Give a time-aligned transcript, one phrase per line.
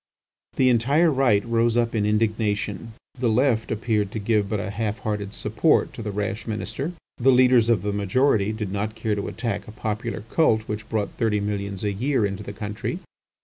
[0.55, 4.97] The entire Right rose up in indignation; the Left appeared to give but a half
[4.97, 6.93] hearted support to the rash Minister.
[7.17, 11.11] The leaders of the majority did not care to attack a popular cult which brought
[11.17, 12.97] thirty millions a year into the country.